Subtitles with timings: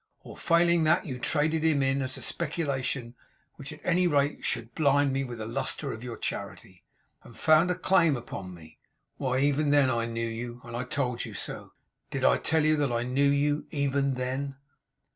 [0.21, 3.13] Or failing that, you traded in him as a speculation
[3.57, 6.83] which at any rate should blind me with the lustre of your charity,
[7.21, 8.79] and found a claim upon me!
[9.17, 11.73] Why, even then I knew you, and I told you so.
[12.09, 14.55] Did I tell you that I knew you, even then?